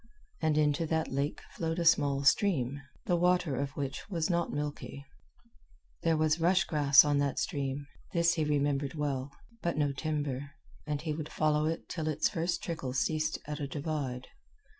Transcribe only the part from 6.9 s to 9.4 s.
on that stream this he remembered well